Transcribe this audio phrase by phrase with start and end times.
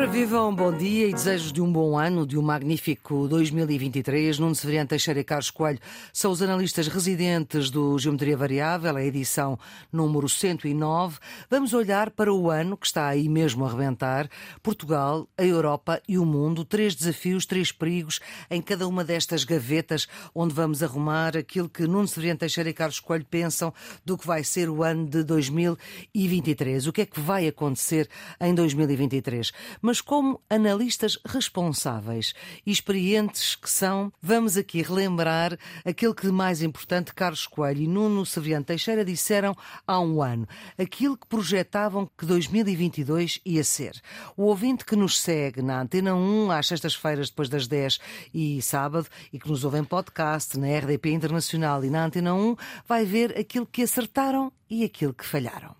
[0.00, 4.38] Ora, vivam, bom dia e desejos de um bom ano, de um magnífico 2023.
[4.38, 5.78] Nuno Severiano Teixeira e Carlos Coelho
[6.10, 9.58] são os analistas residentes do Geometria Variável, a edição
[9.92, 11.18] número 109.
[11.50, 14.26] Vamos olhar para o ano que está aí mesmo a rebentar.
[14.62, 16.64] Portugal, a Europa e o mundo.
[16.64, 18.20] Três desafios, três perigos
[18.50, 23.00] em cada uma destas gavetas onde vamos arrumar aquilo que Nuno Severiano Teixeira e Carlos
[23.00, 23.70] Coelho pensam
[24.02, 26.86] do que vai ser o ano de 2023.
[26.86, 28.08] O que é que vai acontecer
[28.40, 29.52] em 2023?
[29.90, 32.32] Mas como analistas responsáveis
[32.64, 37.88] e experientes que são, vamos aqui relembrar aquilo que de mais importante Carlos Coelho e
[37.88, 39.52] Nuno Severiano Teixeira disseram
[39.84, 40.46] há um ano,
[40.78, 44.00] aquilo que projetavam que 2022 ia ser.
[44.36, 47.98] O ouvinte que nos segue na Antena 1 às sextas-feiras depois das 10
[48.32, 52.54] e sábado e que nos ouve em podcast na RDP Internacional e na Antena 1
[52.86, 55.74] vai ver aquilo que acertaram e aquilo que falharam.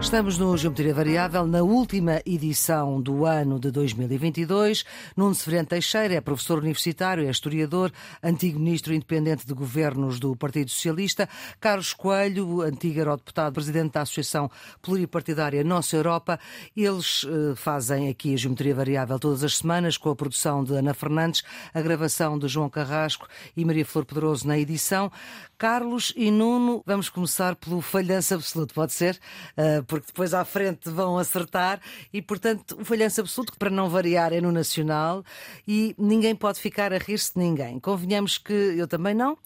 [0.00, 4.82] Estamos no Geometria Variável, na última edição do ano de 2022.
[5.14, 10.70] Nuno Severino Teixeira é professor universitário, é historiador, antigo ministro independente de governos do Partido
[10.70, 11.28] Socialista.
[11.60, 16.40] Carlos Coelho, antigo eurodeputado, presidente da Associação Pluripartidária Nossa Europa.
[16.74, 20.94] Eles eh, fazem aqui a Geometria Variável todas as semanas, com a produção de Ana
[20.94, 21.42] Fernandes,
[21.74, 25.12] a gravação de João Carrasco e Maria Flor Pedroso na edição.
[25.58, 29.20] Carlos e Nuno, vamos começar pelo falhanço absoluto, pode ser?
[29.58, 31.80] Uh, porque depois à frente vão acertar
[32.12, 35.24] e, portanto, o falhanço absoluto, que para não variar é no Nacional
[35.66, 37.80] e ninguém pode ficar a rir-se de ninguém.
[37.80, 39.36] Convenhamos que eu também não,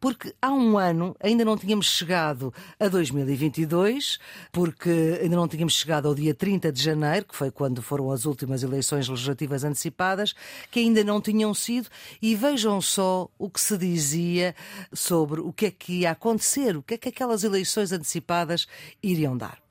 [0.00, 4.18] porque há um ano ainda não tínhamos chegado a 2022,
[4.50, 8.24] porque ainda não tínhamos chegado ao dia 30 de janeiro, que foi quando foram as
[8.24, 10.34] últimas eleições legislativas antecipadas,
[10.68, 11.88] que ainda não tinham sido,
[12.20, 14.52] e vejam só o que se dizia
[14.92, 18.66] sobre o que é que ia acontecer, o que é que aquelas eleições antecipadas
[19.00, 19.61] iriam dar.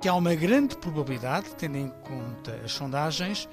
[0.00, 3.48] Que há uma grande probabilidade, tendo em conta as sondagens,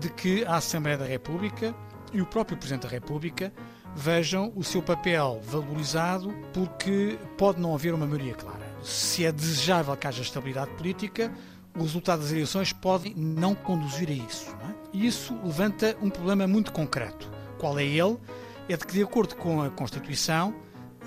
[0.00, 1.74] de que a Assembleia da República
[2.12, 3.52] e o próprio Presidente da República
[3.94, 8.66] vejam o seu papel valorizado porque pode não haver uma maioria clara.
[8.82, 11.30] Se é desejável que haja estabilidade política,
[11.76, 14.50] o resultado das eleições pode não conduzir a isso.
[14.50, 14.74] É?
[14.92, 17.30] E isso levanta um problema muito concreto.
[17.58, 18.18] Qual é ele?
[18.68, 20.54] É de que, de acordo com a Constituição,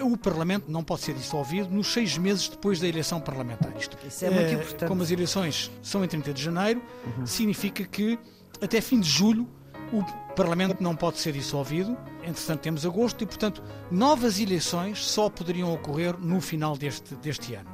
[0.01, 3.73] o Parlamento não pode ser dissolvido nos seis meses depois da eleição parlamentar.
[3.77, 4.87] Isto, Isso é muito eh, importante.
[4.87, 6.81] Como as eleições são em 30 de janeiro,
[7.17, 7.25] uhum.
[7.25, 8.19] significa que
[8.61, 9.47] até fim de julho
[9.91, 10.03] o
[10.35, 11.97] Parlamento não pode ser dissolvido.
[12.23, 17.69] Entretanto, temos agosto e, portanto, novas eleições só poderiam ocorrer no final deste, deste ano.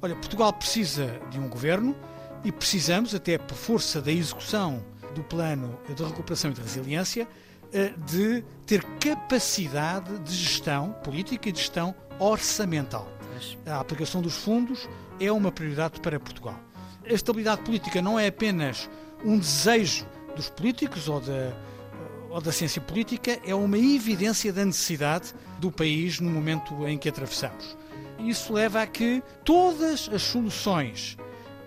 [0.00, 1.94] Olha, Portugal precisa de um governo
[2.42, 4.82] e precisamos, até por força da execução
[5.14, 7.28] do plano de recuperação e de resiliência,
[8.06, 13.08] de ter capacidade de gestão política e de gestão orçamental.
[13.66, 14.88] A aplicação dos fundos
[15.18, 16.58] é uma prioridade para Portugal.
[17.04, 18.88] A estabilidade política não é apenas
[19.24, 21.52] um desejo dos políticos ou da,
[22.30, 27.08] ou da ciência política, é uma evidência da necessidade do país no momento em que
[27.08, 27.76] atravessamos.
[28.18, 31.16] Isso leva a que todas as soluções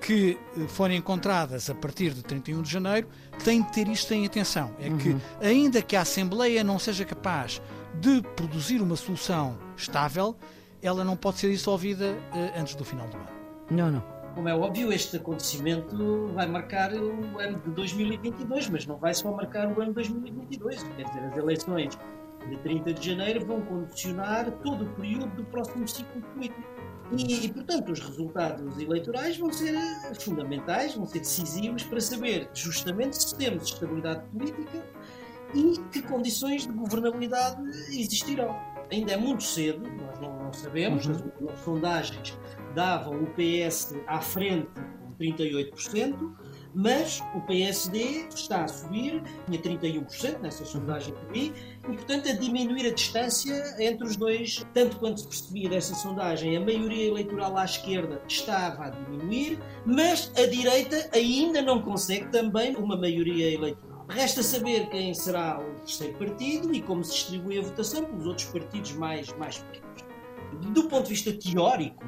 [0.04, 3.08] que eh, forem encontradas a partir de 31 de janeiro
[3.44, 4.76] têm de ter isto em atenção.
[4.78, 4.98] É uhum.
[4.98, 7.62] que, ainda que a Assembleia não seja capaz
[8.00, 10.36] de produzir uma solução estável,
[10.82, 13.30] ela não pode ser dissolvida uh, antes do final do ano.
[13.72, 14.04] Não, não.
[14.36, 19.32] Como é óbvio, este acontecimento vai marcar o ano de 2022, mas não vai só
[19.32, 20.84] marcar o ano de 2022.
[20.84, 21.98] Quer dizer, as eleições
[22.50, 26.73] de 30 de janeiro vão condicionar todo o período do próximo ciclo político.
[27.18, 33.22] E, portanto, os resultados eleitorais vão ser eh, fundamentais, vão ser decisivos para saber justamente
[33.22, 34.84] se temos estabilidade política
[35.54, 38.56] e que condições de governabilidade existirão.
[38.92, 41.12] Ainda é muito cedo, nós não, não sabemos, uhum.
[41.12, 42.38] as últimas sondagens
[42.76, 44.70] davam o PS à frente
[45.00, 46.36] com 38%,
[46.74, 51.54] mas o PSD está a subir, tinha 31% nessa sondagem que vi,
[51.84, 56.58] e portanto a diminuir a distância entre os dois, tanto quanto se percebia dessa sondagem,
[56.58, 62.76] a maioria eleitoral à esquerda estava a diminuir, mas a direita ainda não consegue também
[62.76, 64.06] uma maioria eleitoral.
[64.10, 68.48] Resta saber quem será o terceiro partido e como se distribui a votação pelos outros
[68.48, 70.04] partidos mais, mais pequenos.
[70.74, 72.04] Do ponto de vista teórico,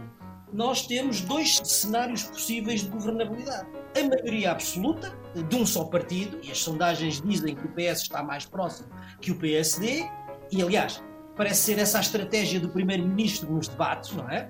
[0.56, 3.68] nós temos dois cenários possíveis de governabilidade.
[3.94, 8.24] A maioria absoluta de um só partido, e as sondagens dizem que o PS está
[8.24, 8.88] mais próximo
[9.20, 10.06] que o PSD,
[10.50, 11.04] e aliás,
[11.36, 14.50] parece ser essa a estratégia do Primeiro-Ministro nos debates, não é?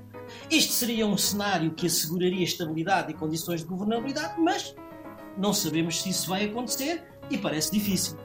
[0.50, 4.75] Este seria um cenário que asseguraria estabilidade e condições de governabilidade, mas
[5.36, 8.16] não sabemos se isso vai acontecer e parece difícil.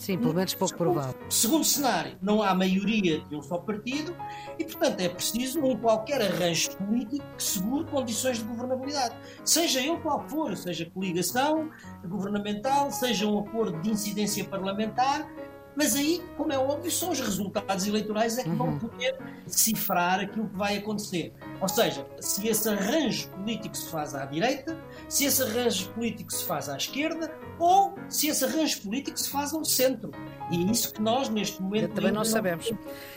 [0.00, 1.14] Sim, pelo menos pouco provável.
[1.28, 4.16] Segundo cenário, não há maioria de um só partido
[4.58, 9.14] e, portanto, é preciso um qualquer arranjo político que segure condições de governabilidade.
[9.44, 11.70] Seja ele qual for, seja coligação
[12.08, 15.30] governamental, seja um acordo de incidência parlamentar,
[15.76, 18.78] mas aí, como é óbvio, são os resultados eleitorais é que vão uhum.
[18.78, 21.32] poder cifrar aquilo que vai acontecer.
[21.60, 24.76] Ou seja, se esse arranjo político se faz à direita,
[25.08, 29.52] se esse arranjo político se faz à esquerda, ou se esse arranjo político se faz
[29.52, 30.10] ao centro.
[30.50, 31.94] E é isso que nós, neste momento.
[31.94, 32.70] Também não sabemos.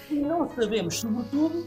[0.09, 1.65] E não sabemos, sobretudo,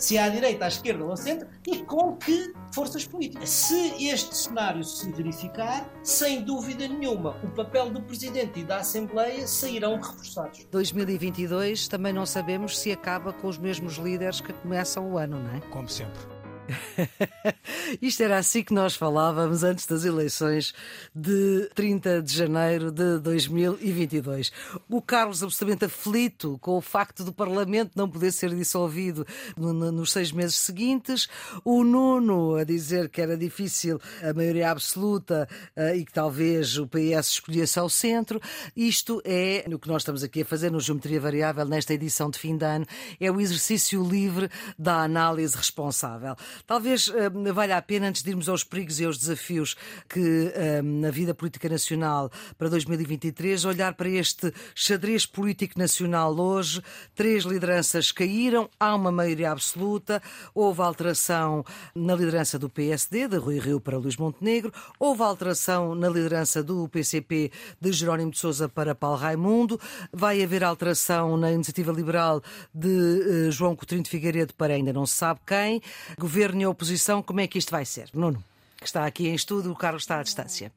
[0.00, 3.48] se é à direita, à esquerda ou ao centro, e com que forças políticas.
[3.50, 9.46] Se este cenário se verificar, sem dúvida nenhuma, o papel do Presidente e da Assembleia
[9.46, 10.66] sairão reforçados.
[10.70, 15.54] 2022 também não sabemos se acaba com os mesmos líderes que começam o ano, não
[15.54, 15.60] é?
[15.70, 16.39] Como sempre.
[18.00, 20.72] Isto era assim que nós falávamos antes das eleições
[21.14, 24.52] de 30 de janeiro de 2022.
[24.88, 29.26] O Carlos absolutamente aflito com o facto do Parlamento não poder ser dissolvido
[29.56, 31.28] nos seis meses seguintes.
[31.64, 36.86] O Nuno a dizer que era difícil a maioria absoluta eh, e que talvez o
[36.86, 38.40] PS escolhesse ao centro.
[38.76, 42.38] Isto é o que nós estamos aqui a fazer no Geometria Variável nesta edição de
[42.38, 42.86] fim de ano.
[43.18, 46.36] É o exercício livre da análise responsável.
[46.66, 49.76] Talvez uh, valha a pena, antes de irmos aos perigos e aos desafios
[50.08, 50.52] que
[50.82, 56.82] na vida política nacional para 2023, olhar para este xadrez político nacional hoje.
[57.14, 60.22] Três lideranças caíram, há uma maioria absoluta,
[60.54, 61.64] houve alteração
[61.94, 66.88] na liderança do PSD, de Rui Rio para Luís Montenegro, houve alteração na liderança do
[66.88, 69.80] PCP, de Jerónimo de Sousa para Paulo Raimundo,
[70.12, 72.42] vai haver alteração na iniciativa liberal
[72.74, 75.80] de uh, João Coutinho de Figueiredo para ainda não se sabe quem.
[76.18, 78.08] Governo governo e oposição, como é que isto vai ser?
[78.12, 78.42] Nuno,
[78.76, 80.72] que está aqui em estudo, o Carlos está à distância.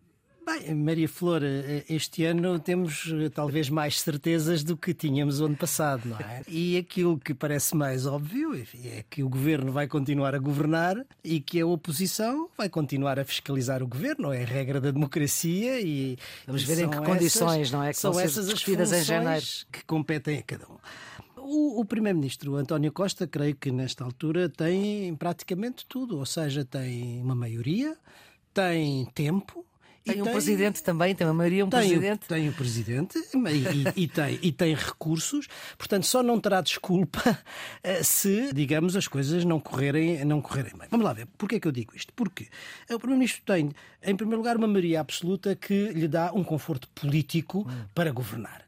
[0.46, 1.42] Bem, Maria Flor,
[1.90, 6.42] este ano temos eh, talvez mais certezas do que tínhamos ano passado, não é?
[6.50, 8.54] E aquilo que parece mais óbvio
[8.84, 13.24] é que o governo vai continuar a governar e que a oposição vai continuar a
[13.24, 16.18] fiscalizar o governo, é a regra da democracia e.
[16.46, 17.94] Vamos ver em que condições, não é?
[17.94, 19.46] Que são essas as funções em janeiro.
[19.72, 20.76] que competem a cada um.
[21.46, 27.22] O, o Primeiro-Ministro António Costa, creio que nesta altura tem praticamente tudo, ou seja, tem
[27.22, 27.98] uma maioria,
[28.54, 29.66] tem tempo,
[30.04, 32.28] tem um tem, presidente também, tem uma maioria, um tem, presidente.
[32.28, 35.48] Tem o presidente e, e, tem, e tem recursos,
[35.78, 37.40] portanto só não terá desculpa
[37.82, 40.88] eh, se, digamos, as coisas não correrem, não correrem bem.
[40.92, 42.12] Vamos lá ver, porquê é que eu digo isto?
[42.14, 42.48] Porque
[42.90, 43.72] o Primeiro-Ministro tem,
[44.04, 47.86] em primeiro lugar, uma maioria absoluta que lhe dá um conforto político hum.
[47.94, 48.64] para governar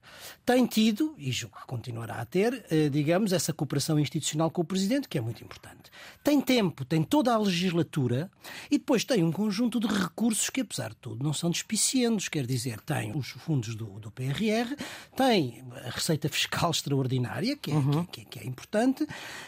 [0.46, 4.66] tem tido, e julgo que continuará a ter, eh, digamos, essa cooperação institucional com o
[4.66, 5.90] Presidente, que é muito importante.
[6.24, 8.30] Tem tempo, tem toda a legislatura
[8.70, 12.30] e depois tem um conjunto de recursos que, apesar de tudo, não são despicientos.
[12.30, 14.76] Quer dizer, tem os fundos do, do PRR,
[15.16, 18.06] tem a receita fiscal extraordinária, que é, uhum.
[18.06, 19.06] que, que é importante.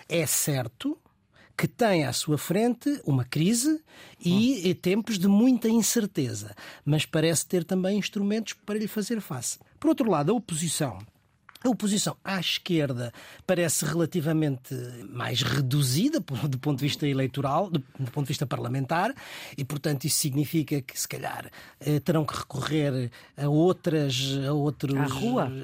[0.09, 0.97] É certo
[1.57, 3.81] que tem à sua frente uma crise
[4.23, 4.79] e hum.
[4.79, 9.57] tempos de muita incerteza, mas parece ter também instrumentos para lhe fazer face.
[9.79, 10.99] Por outro lado, a oposição
[11.63, 13.13] a oposição à esquerda
[13.45, 14.73] parece relativamente
[15.09, 17.79] mais reduzida do ponto de vista eleitoral, do,
[18.11, 19.13] ponto de vista parlamentar,
[19.57, 25.11] e portanto isso significa que se calhar eh, terão que recorrer a outras, a outras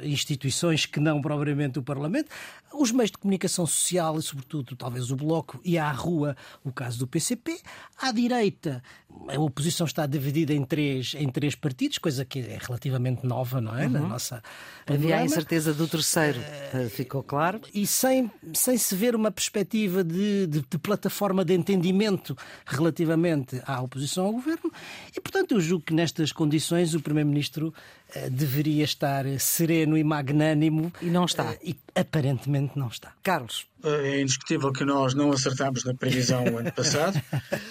[0.03, 2.29] instituições que não propriamente o Parlamento
[2.73, 6.99] os meios de comunicação social e, sobretudo, talvez o Bloco e à rua, o caso
[6.99, 7.59] do PCP.
[8.01, 8.83] À direita,
[9.27, 13.77] a oposição está dividida em três, em três partidos, coisa que é relativamente nova, não
[13.77, 13.85] é?
[13.85, 13.91] Uhum.
[13.91, 14.43] Na nossa
[14.87, 17.61] Havia a incerteza do terceiro, uh, ficou claro.
[17.73, 22.35] E sem, sem se ver uma perspectiva de, de, de, plataforma de entendimento
[22.65, 24.71] relativamente à oposição ao governo.
[25.15, 27.67] E, portanto, eu julgo que nestas condições o Primeiro-Ministro
[28.15, 30.91] uh, deveria estar sereno e magnânimo.
[30.99, 31.51] E não está.
[31.51, 33.13] Uh, e aparentemente não está.
[33.21, 33.67] Carlos.
[33.83, 37.21] É indiscutível que nós não acertámos na previsão ano passado.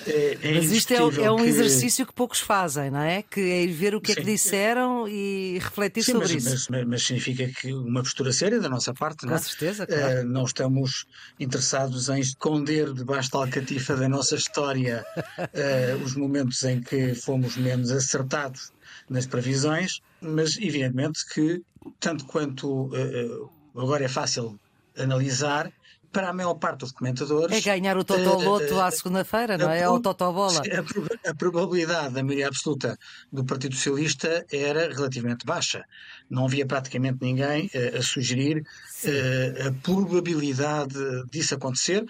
[0.07, 1.45] É, é mas isto é, é um que...
[1.45, 3.23] exercício que poucos fazem, não é?
[3.23, 4.21] Que é ir ver o que Sim.
[4.21, 6.67] é que disseram e refletir Sim, sobre mas, isso.
[6.71, 9.39] Mas, mas, significa que uma postura séria da nossa parte, Com não é?
[9.39, 10.21] certeza, claro.
[10.21, 11.07] Uh, não estamos
[11.41, 17.57] interessados em esconder debaixo da alcatifa da nossa história uh, os momentos em que fomos
[17.57, 18.73] menos acertados
[19.09, 21.63] nas previsões, mas evidentemente que,
[22.01, 24.59] tanto quanto uh, agora é fácil
[24.97, 25.73] analisar,
[26.13, 27.57] para a maior parte dos comentadores.
[27.57, 29.81] É ganhar o Totoloto uh, à segunda-feira, não é?
[29.81, 30.63] É o Totobola.
[31.25, 32.99] A, a probabilidade da maioria absoluta
[33.33, 35.85] do Partido Socialista era relativamente baixa.
[36.29, 38.65] Não havia praticamente ninguém uh, a sugerir
[39.67, 40.95] a probabilidade
[41.31, 42.05] disso acontecer.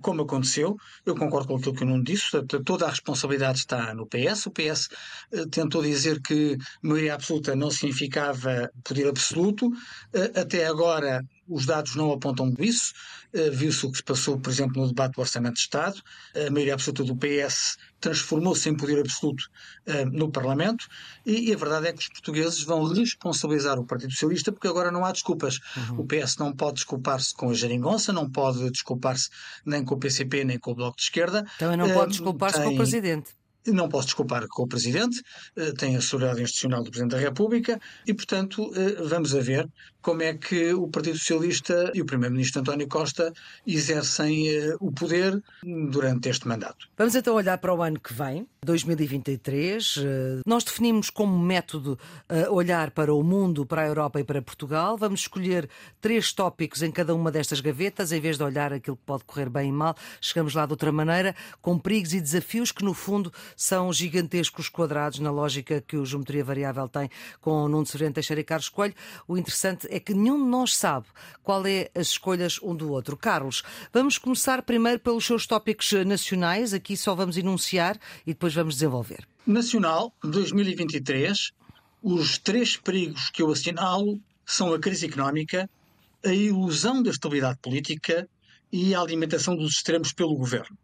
[0.00, 0.76] Como aconteceu.
[1.04, 4.46] Eu concordo com aquilo que o Nuno disse, toda a responsabilidade está no PS.
[4.46, 4.88] O PS
[5.32, 9.70] eh, tentou dizer que maioria absoluta não significava poder absoluto.
[10.12, 12.92] Eh, até agora os dados não apontam isso.
[13.34, 16.00] Uh, Viu-se o que se passou, por exemplo, no debate do Orçamento de Estado.
[16.34, 19.44] A maioria absoluta do PS transformou-se em poder absoluto
[19.86, 20.86] uh, no Parlamento.
[21.24, 24.90] E, e, a verdade é que os portugueses vão responsabilizar o Partido Socialista porque agora
[24.90, 25.58] não há desculpas.
[25.76, 26.00] Uhum.
[26.00, 29.28] O PS não pode desculpar-se com a geringonça, não pode desculpar-se
[29.64, 31.44] nem com o PCP, nem com o Bloco de Esquerda.
[31.58, 33.38] Também não pode desculpar-se com o Presidente.
[33.66, 35.20] Não posso desculpar com o Presidente,
[35.76, 38.72] tem a segurança institucional do Presidente da República e, portanto,
[39.06, 39.68] vamos a ver
[40.08, 43.30] como é que o Partido Socialista e o Primeiro-Ministro António Costa
[43.66, 46.88] exercem uh, o poder durante este mandato.
[46.96, 49.96] Vamos então olhar para o ano que vem, 2023.
[49.98, 50.02] Uh,
[50.46, 51.98] nós definimos como método
[52.30, 54.96] uh, olhar para o mundo, para a Europa e para Portugal.
[54.96, 55.68] Vamos escolher
[56.00, 59.50] três tópicos em cada uma destas gavetas, em vez de olhar aquilo que pode correr
[59.50, 63.30] bem e mal, chegamos lá de outra maneira, com perigos e desafios que, no fundo,
[63.54, 67.10] são gigantescos quadrados na lógica que o Geometria Variável tem
[67.42, 68.94] com o Nuno Severino Teixeira e Carlos Coelho.
[69.26, 71.06] O interessante é que nenhum de nós sabe
[71.42, 73.16] qual é as escolhas um do outro.
[73.16, 73.62] Carlos,
[73.92, 79.26] vamos começar primeiro pelos seus tópicos nacionais, aqui só vamos enunciar e depois vamos desenvolver.
[79.46, 81.52] Nacional, 2023,
[82.02, 85.68] os três perigos que eu assinalo são a crise económica,
[86.24, 88.28] a ilusão da estabilidade política
[88.72, 90.76] e a alimentação dos extremos pelo governo.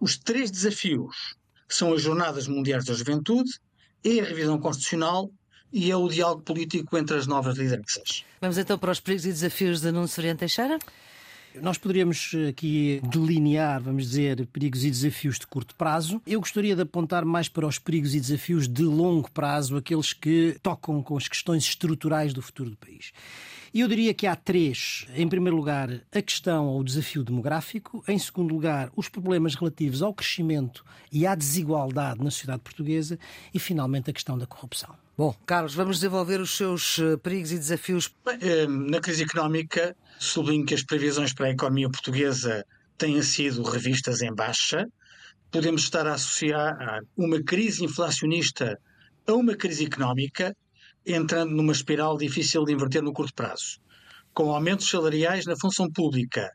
[0.00, 1.36] Os três desafios
[1.68, 3.50] são as Jornadas Mundiais da Juventude,
[4.02, 5.30] é a revisão constitucional
[5.72, 8.24] e é o diálogo político entre as novas lideranças.
[8.40, 10.78] Vamos então para os perigos e desafios de Nuno Soriano Teixeira?
[11.60, 16.22] Nós poderíamos aqui delinear, vamos dizer, perigos e desafios de curto prazo.
[16.24, 20.56] Eu gostaria de apontar mais para os perigos e desafios de longo prazo, aqueles que
[20.62, 23.12] tocam com as questões estruturais do futuro do país.
[23.74, 25.06] E eu diria que há três.
[25.14, 28.02] Em primeiro lugar, a questão ou o desafio demográfico.
[28.06, 33.18] Em segundo lugar, os problemas relativos ao crescimento e à desigualdade na sociedade portuguesa.
[33.52, 34.94] E, finalmente, a questão da corrupção.
[35.16, 38.10] Bom, Carlos, vamos desenvolver os seus eh, perigos e desafios.
[38.40, 42.64] Eh, na crise económica, sublinho que as previsões para a economia portuguesa
[42.96, 44.86] têm sido revistas em baixa.
[45.50, 48.78] Podemos estar a associar uma crise inflacionista
[49.26, 50.56] a uma crise económica,
[51.04, 53.78] entrando numa espiral difícil de inverter no curto prazo.
[54.32, 56.50] Com aumentos salariais na função pública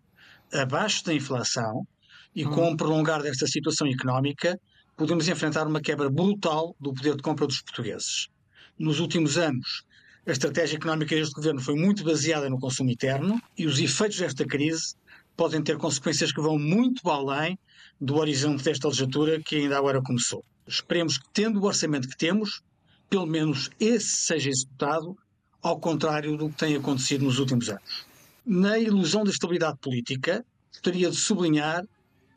[0.52, 1.86] abaixo da inflação
[2.34, 2.78] e com o hum.
[2.78, 4.58] prolongar desta situação económica,
[4.98, 8.34] podemos enfrentar uma quebra brutal do poder de compra dos portugueses
[8.77, 9.84] nos últimos anos,
[10.27, 14.46] a estratégia económica deste governo foi muito baseada no consumo interno e os efeitos desta
[14.46, 14.96] crise
[15.38, 17.58] podem ter consequências que vão muito além
[18.01, 20.44] do horizonte desta legislatura que ainda agora começou.
[20.67, 22.62] Esperemos que, tendo o orçamento que temos,
[23.10, 25.15] pelo menos esse seja executado,
[25.62, 28.05] ao contrário do que tem acontecido nos últimos anos.
[28.46, 31.84] Na ilusão da estabilidade política, gostaria de sublinhar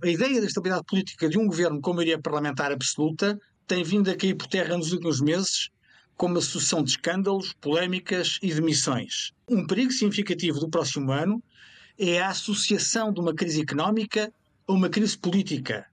[0.03, 4.17] a ideia da estabilidade política de um governo com maioria parlamentar absoluta tem vindo a
[4.17, 5.71] cair por terra nos últimos meses
[6.19, 9.33] como uma sucessão de escândalos, polémicas e demissões.
[9.49, 11.41] Um perigo significativo do próximo ano
[11.97, 14.31] é a associação de uma crise económica
[14.67, 15.87] a uma crise política.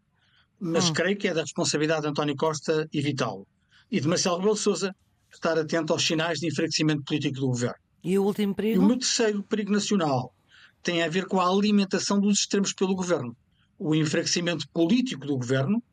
[0.59, 0.93] Mas hum.
[0.93, 3.47] creio que é da responsabilidade de António Costa evitá-lo.
[3.91, 4.95] E de Marcelo Rebelo de Sousa
[5.31, 7.77] estar atento aos sinais de enfraquecimento político do governo.
[8.03, 8.81] E o último perigo?
[8.81, 10.33] E o meu terceiro perigo nacional
[10.81, 13.37] tem a ver com a alimentação dos extremos pelo governo.
[13.77, 15.83] O enfraquecimento político do governo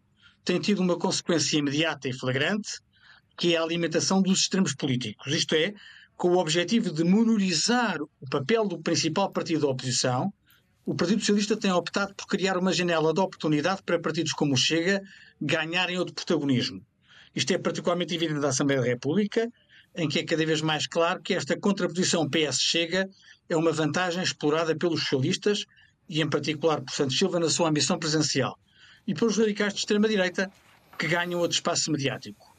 [0.43, 2.81] tem tido uma consequência imediata e flagrante
[3.37, 5.75] que é a alimentação dos extremos políticos, isto é,
[6.17, 10.33] com o objetivo de menorizar o papel do principal partido da oposição,
[10.85, 14.57] o Partido Socialista tem optado por criar uma janela de oportunidade para partidos como o
[14.57, 15.01] Chega
[15.41, 16.85] ganharem outro protagonismo.
[17.35, 19.49] Isto é particularmente evidente na Assembleia da República,
[19.95, 23.09] em que é cada vez mais claro que esta contraposição PS-Chega
[23.49, 25.67] é uma vantagem explorada pelos socialistas
[26.09, 28.59] e, em particular, por Santos Silva, na sua ambição presidencial,
[29.07, 30.51] e pelos radicais de extrema-direita,
[30.99, 32.52] que ganham outro espaço mediático.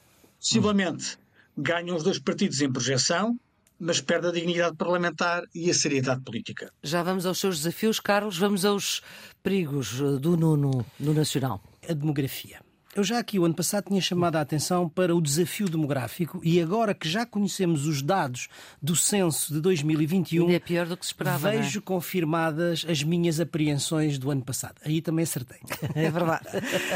[0.44, 1.18] Possivelmente
[1.58, 3.40] ganham os dois partidos em projeção,
[3.80, 6.70] mas perde a dignidade parlamentar e a seriedade política.
[6.84, 9.02] Já vamos aos seus desafios, Carlos, vamos aos
[9.42, 11.64] perigos do Nuno no Nacional.
[11.88, 12.60] A demografia.
[12.96, 16.62] Eu já aqui o ano passado tinha chamado a atenção para o desafio demográfico e
[16.62, 18.48] agora que já conhecemos os dados
[18.80, 21.58] do censo de 2021, é pior do que se esperava, é?
[21.58, 21.82] vejo é?
[21.82, 24.76] confirmadas as minhas apreensões do ano passado.
[24.86, 25.58] Aí também acertei.
[25.96, 26.46] É verdade.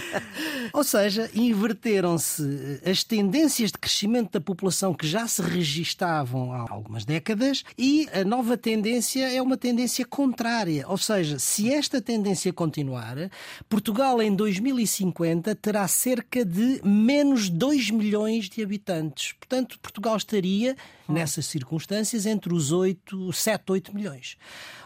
[0.71, 7.05] Ou seja, inverteram-se as tendências de crescimento da população que já se registavam há algumas
[7.05, 10.87] décadas e a nova tendência é uma tendência contrária.
[10.87, 13.15] Ou seja, se esta tendência continuar,
[13.67, 19.33] Portugal em 2050 terá cerca de menos 2 milhões de habitantes.
[19.33, 20.75] Portanto, Portugal estaria,
[21.07, 24.37] nessas circunstâncias, entre os 8, 7, 8 milhões.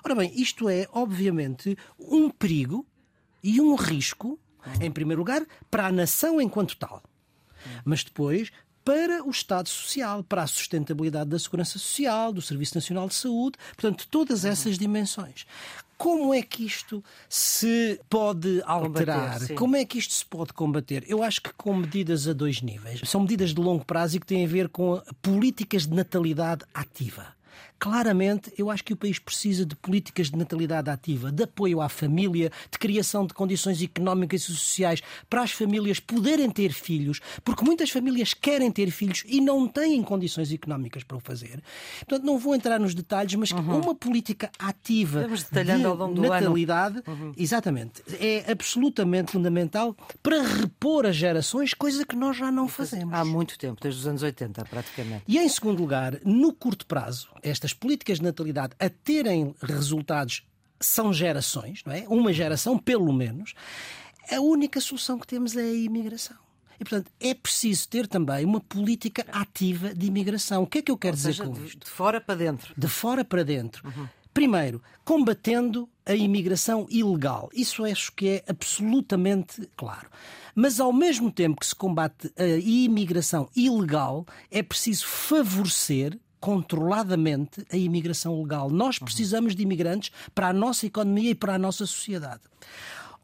[0.03, 2.85] Ora bem, isto é, obviamente, um perigo
[3.43, 4.39] e um risco,
[4.79, 7.01] em primeiro lugar, para a nação enquanto tal,
[7.83, 8.51] mas depois
[8.83, 13.57] para o Estado Social, para a sustentabilidade da Segurança Social, do Serviço Nacional de Saúde,
[13.75, 15.45] portanto, todas essas dimensões.
[16.01, 19.33] Como é que isto se pode alterar?
[19.33, 19.53] Combater.
[19.53, 21.05] Como é que isto se pode combater?
[21.07, 23.01] Eu acho que com medidas a dois níveis.
[23.05, 27.27] São medidas de longo prazo e que têm a ver com políticas de natalidade ativa.
[27.81, 31.89] Claramente, eu acho que o país precisa de políticas de natalidade ativa, de apoio à
[31.89, 37.65] família, de criação de condições económicas e sociais para as famílias poderem ter filhos, porque
[37.65, 41.59] muitas famílias querem ter filhos e não têm condições económicas para o fazer.
[42.01, 47.01] Portanto, não vou entrar nos detalhes, mas uma política ativa de natalidade,
[47.35, 53.11] exatamente, é absolutamente fundamental para repor as gerações, coisa que nós já não fazemos.
[53.11, 55.23] Há muito tempo, desde os anos 80, praticamente.
[55.27, 60.43] E em segundo lugar, no curto prazo, estas políticas de natalidade a terem resultados
[60.79, 62.05] são gerações, não é?
[62.07, 63.53] Uma geração, pelo menos.
[64.31, 66.37] A única solução que temos é a imigração.
[66.79, 70.63] E, portanto, é preciso ter também uma política ativa de imigração.
[70.63, 71.85] O que é que eu quero dizer com de, isto?
[71.85, 72.73] de fora para dentro.
[72.75, 73.83] de fora para dentro.
[74.33, 77.49] Primeiro, combatendo a imigração ilegal.
[77.53, 80.09] Isso acho que é absolutamente claro.
[80.55, 87.77] Mas ao mesmo tempo que se combate a imigração ilegal, é preciso favorecer controladamente a
[87.77, 88.69] imigração legal.
[88.69, 92.41] Nós precisamos de imigrantes para a nossa economia e para a nossa sociedade.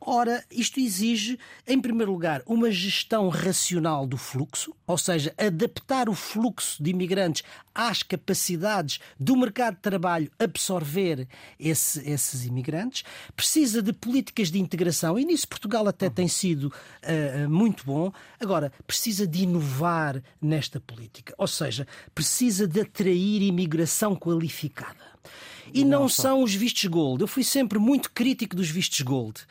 [0.10, 1.38] Ora, isto exige,
[1.68, 7.44] em primeiro lugar, uma gestão racional do fluxo, ou seja, adaptar o fluxo de imigrantes
[7.76, 11.28] às capacidades do mercado de trabalho absorver
[11.60, 13.04] esse- esses imigrantes.
[13.36, 16.72] Precisa de políticas de integração, e nisso Portugal até tem sido
[17.04, 18.10] ah, muito bom.
[18.40, 21.86] Agora, precisa de inovar nesta política, ou seja,
[22.16, 25.06] precisa de atrair imigração qualificada.
[25.74, 27.22] E não, são os vistos gold.
[27.22, 29.42] Eu fui sempre muito crítico dos vistos gold.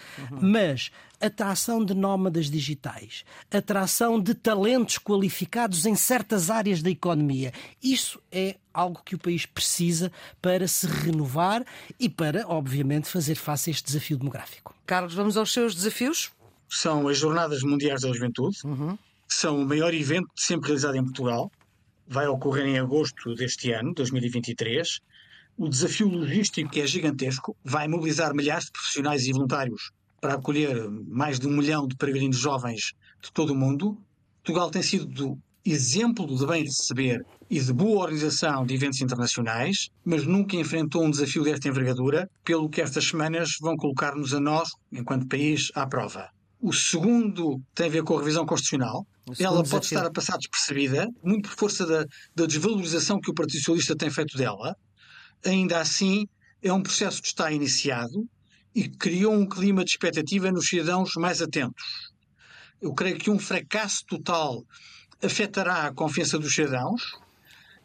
[0.40, 7.52] Mas atração de nómadas digitais, atração de talentos qualificados em certas áreas da economia.
[7.82, 10.12] Isso é algo que o país precisa
[10.43, 11.64] para se renovar
[11.99, 14.75] e para, obviamente, fazer face a este desafio demográfico.
[14.84, 16.30] Carlos, vamos aos seus desafios?
[16.69, 18.58] São as Jornadas Mundiais da Juventude,
[19.28, 21.50] são o maior evento sempre realizado em Portugal,
[22.06, 25.00] vai ocorrer em agosto deste ano, 2023.
[25.58, 29.90] O desafio logístico é gigantesco, vai mobilizar milhares de profissionais e voluntários
[30.21, 32.92] para acolher mais de um milhão de peregrinos jovens
[33.23, 33.97] de todo o mundo.
[34.45, 39.88] Portugal tem sido do exemplo de bem receber e de boa organização de eventos internacionais,
[40.04, 44.69] mas nunca enfrentou um desafio desta envergadura, pelo que estas semanas vão colocar-nos a nós,
[44.92, 46.28] enquanto país, à prova.
[46.60, 49.06] O segundo tem a ver com a revisão constitucional.
[49.38, 53.58] Ela pode estar a passar despercebida, muito por força da, da desvalorização que o Partido
[53.58, 54.76] Socialista tem feito dela.
[55.44, 56.26] Ainda assim,
[56.62, 58.28] é um processo que está iniciado
[58.75, 62.12] e que criou um clima de expectativa nos cidadãos mais atentos.
[62.80, 64.64] Eu creio que um fracasso total
[65.22, 67.02] afetará a confiança dos cidadãos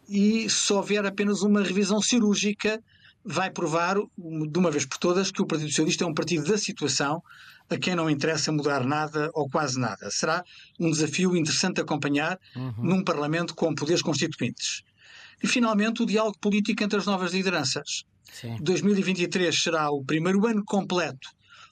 [0.09, 2.81] e se houver apenas uma revisão cirúrgica
[3.23, 6.57] vai provar de uma vez por todas que o Partido Socialista é um partido da
[6.57, 7.21] situação
[7.69, 10.09] a quem não interessa mudar nada ou quase nada.
[10.11, 10.43] Será
[10.79, 12.37] um desafio interessante acompanhar
[12.77, 14.83] num Parlamento com poderes constituintes.
[15.43, 18.04] E finalmente o diálogo político entre as novas lideranças.
[18.32, 18.58] Sim.
[18.62, 21.30] 2023 será o primeiro ano completo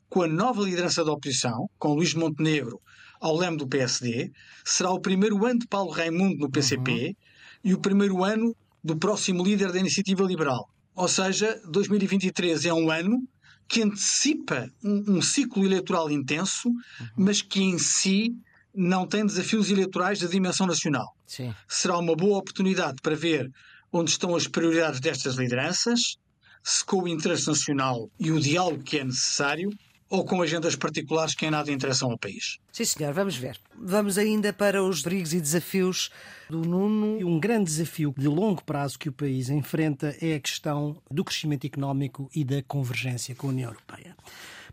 [0.09, 2.81] com a nova liderança da oposição, com Luís Montenegro
[3.19, 4.31] ao leme do PSD.
[4.65, 7.15] Será o primeiro ano de Paulo Raimundo no PCP
[7.63, 10.69] e o primeiro ano do próximo líder da Iniciativa Liberal.
[10.95, 13.21] Ou seja, 2023 é um ano
[13.67, 16.71] que antecipa um, um ciclo eleitoral intenso,
[17.15, 18.35] mas que em si
[18.73, 21.53] não tem desafios eleitorais da dimensão nacional Sim.
[21.67, 23.51] será uma boa oportunidade para ver
[23.91, 26.17] onde estão as prioridades destas lideranças,
[26.63, 29.71] se com o interesse nacional e o diálogo que é necessário,
[30.09, 32.57] ou com agendas particulares que em nada interessam ao país.
[32.71, 33.59] Sim, senhor, vamos ver.
[33.77, 36.09] Vamos ainda para os perigos e desafios
[36.49, 37.27] do Nuno.
[37.27, 41.65] Um grande desafio de longo prazo que o país enfrenta é a questão do crescimento
[41.65, 44.15] económico e da convergência com a União Europeia.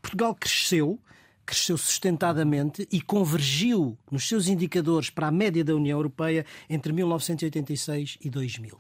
[0.01, 0.99] Portugal cresceu,
[1.47, 8.19] cresceu sustentadamente e convergiu nos seus indicadores para a média da União Europeia entre 1986
[8.21, 8.77] e 2000.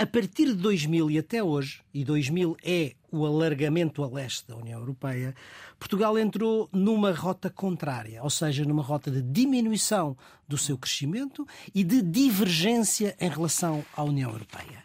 [0.00, 4.56] A partir de 2000 e até hoje, e 2000 é o alargamento a leste da
[4.56, 5.34] União Europeia,
[5.78, 10.16] Portugal entrou numa rota contrária, ou seja, numa rota de diminuição
[10.48, 14.82] do seu crescimento e de divergência em relação à União Europeia.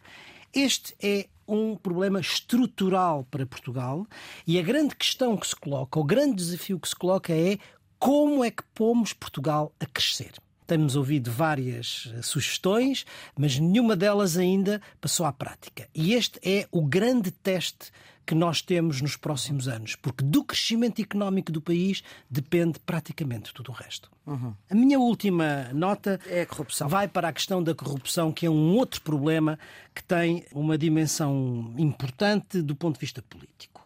[0.55, 4.07] Este é um problema estrutural para Portugal
[4.47, 7.59] e a grande questão que se coloca, o grande desafio que se coloca é
[7.99, 10.31] como é que pomos Portugal a crescer.
[10.65, 13.05] Temos ouvido várias eh, sugestões,
[13.37, 15.89] mas nenhuma delas ainda passou à prática.
[15.93, 17.91] E este é o grande teste
[18.25, 23.71] que nós temos nos próximos anos, porque do crescimento económico do país depende praticamente tudo
[23.71, 24.09] o resto.
[24.25, 24.53] Uhum.
[24.69, 26.88] A minha última nota é a corrupção.
[26.88, 29.59] vai para a questão da corrupção, que é um outro problema
[29.93, 33.84] que tem uma dimensão importante do ponto de vista político.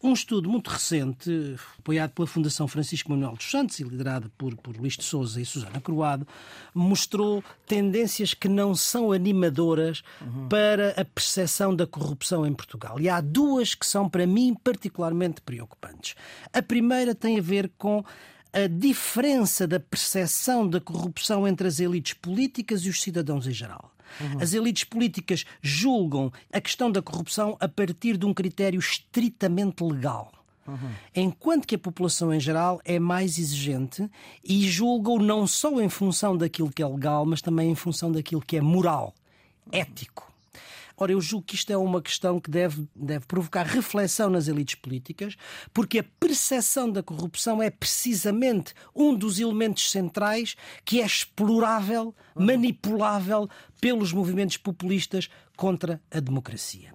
[0.00, 4.76] Um estudo muito recente, apoiado pela Fundação Francisco Manuel dos Santos e liderado por, por
[4.76, 6.26] Luís de Souza e Susana Croado,
[6.72, 10.48] mostrou tendências que não são animadoras uhum.
[10.48, 13.00] para a percepção da corrupção em Portugal.
[13.00, 16.14] E há duas que são, para mim, particularmente preocupantes.
[16.52, 18.04] A primeira tem a ver com
[18.52, 23.92] a diferença da percepção da corrupção entre as elites políticas e os cidadãos em geral.
[24.20, 24.40] Uhum.
[24.40, 30.32] As elites políticas julgam a questão da corrupção a partir de um critério estritamente legal.
[30.66, 30.90] Uhum.
[31.14, 34.08] Enquanto que a população em geral é mais exigente
[34.44, 38.42] e julgam não só em função daquilo que é legal, mas também em função daquilo
[38.42, 39.14] que é moral,
[39.72, 40.27] ético.
[41.00, 44.74] Ora, eu julgo que isto é uma questão que deve, deve provocar reflexão nas elites
[44.74, 45.36] políticas,
[45.72, 53.48] porque a percepção da corrupção é precisamente um dos elementos centrais que é explorável, manipulável
[53.80, 56.92] pelos movimentos populistas contra a democracia.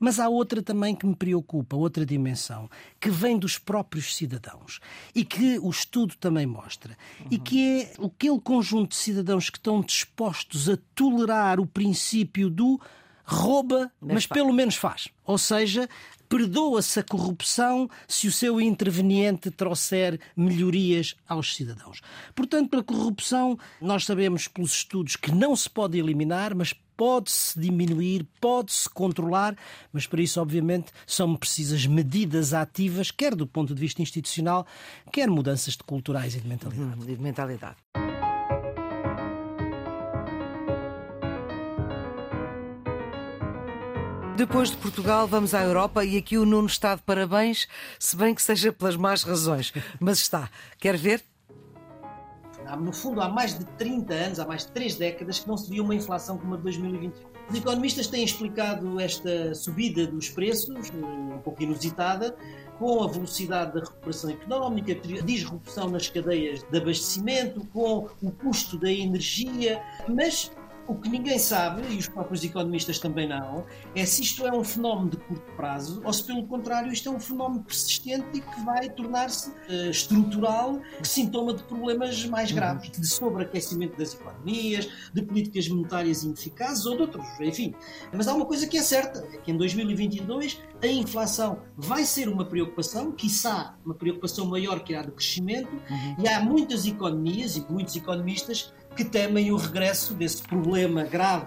[0.00, 2.68] Mas há outra também que me preocupa, outra dimensão,
[3.00, 4.80] que vem dos próprios cidadãos
[5.14, 7.26] e que o estudo também mostra, uhum.
[7.30, 12.80] e que é aquele conjunto de cidadãos que estão dispostos a tolerar o princípio do
[13.24, 15.08] rouba, mas, mas pelo menos faz.
[15.24, 15.88] Ou seja,
[16.28, 22.00] perdoa-se a corrupção se o seu interveniente trouxer melhorias aos cidadãos.
[22.34, 27.58] Portanto, para a corrupção, nós sabemos pelos estudos que não se pode eliminar, mas pode-se
[27.58, 29.56] diminuir, pode-se controlar,
[29.92, 34.66] mas para isso, obviamente, são precisas medidas ativas, quer do ponto de vista institucional,
[35.12, 37.00] quer mudanças de culturais e de mentalidade.
[37.00, 37.76] Hum, de mentalidade.
[44.36, 47.68] Depois de Portugal, vamos à Europa e aqui o Nuno está de parabéns,
[48.00, 49.72] se bem que seja pelas más razões.
[50.00, 50.50] Mas está.
[50.80, 51.22] Quer ver?
[52.80, 55.70] No fundo, há mais de 30 anos, há mais de 3 décadas, que não se
[55.70, 57.12] via uma inflação como a de 2021.
[57.48, 62.34] Os economistas têm explicado esta subida dos preços, um pouco inusitada,
[62.78, 68.78] com a velocidade da recuperação económica, a disrupção nas cadeias de abastecimento, com o custo
[68.78, 70.50] da energia, mas
[70.86, 74.64] o que ninguém sabe, e os próprios economistas também não, é se isto é um
[74.64, 78.64] fenómeno de curto prazo ou se, pelo contrário, isto é um fenómeno persistente e que
[78.64, 82.56] vai tornar-se uh, estrutural, sintoma de problemas mais uhum.
[82.56, 87.74] graves, de sobreaquecimento das economias, de políticas monetárias ineficazes ou de outros, enfim.
[88.12, 92.28] Mas há uma coisa que é certa, é que em 2022 a inflação vai ser
[92.28, 96.16] uma preocupação, quiçá uma preocupação maior que a do crescimento, uhum.
[96.18, 101.46] e há muitas economias e muitos economistas que temem o regresso desse problema grave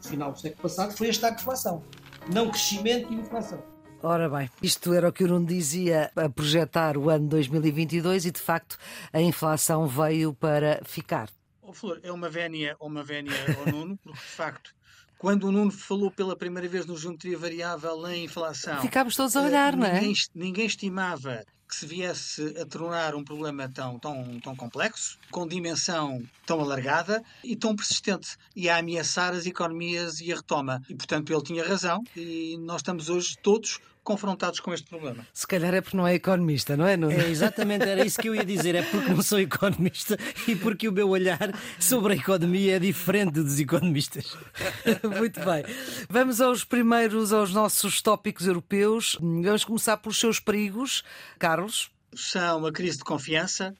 [0.00, 1.84] do final do século passado, que foi a estagflação.
[2.32, 3.62] Não crescimento e inflação.
[4.02, 8.30] Ora bem, isto era o que o Nuno dizia a projetar o ano 2022 e,
[8.30, 8.78] de facto,
[9.12, 11.28] a inflação veio para ficar.
[11.60, 14.74] Oh, Flor, é uma vénia ou uma vénia ao Nuno, porque, de facto,
[15.20, 18.80] quando o Nuno falou pela primeira vez no geometria variável em inflação...
[18.80, 20.12] Ficámos todos a olhar, ninguém, não é?
[20.34, 26.22] Ninguém estimava que se viesse a tornar um problema tão, tão, tão complexo, com dimensão
[26.46, 30.80] tão alargada e tão persistente, e a ameaçar as economias e a retoma.
[30.88, 33.78] E, portanto, ele tinha razão, e nós estamos hoje todos
[34.10, 35.24] confrontados com este problema.
[35.32, 37.12] Se calhar é porque não é economista, não é, Nuno?
[37.12, 38.74] É, exatamente, era isso que eu ia dizer.
[38.74, 40.18] É porque não sou economista
[40.48, 44.36] e porque o meu olhar sobre a economia é diferente dos economistas.
[45.16, 45.64] Muito bem.
[46.08, 49.16] Vamos aos primeiros, aos nossos tópicos europeus.
[49.20, 51.04] Vamos começar pelos seus perigos.
[51.38, 51.88] Carlos?
[52.12, 53.72] São a crise de confiança,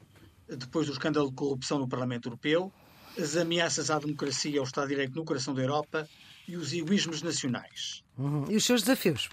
[0.48, 2.72] depois do escândalo de corrupção no Parlamento Europeu,
[3.18, 6.08] as ameaças à democracia e ao Estado de Direito no coração da Europa
[6.46, 8.04] e os egoísmos nacionais.
[8.16, 8.44] Uhum.
[8.48, 9.28] E os seus desafios?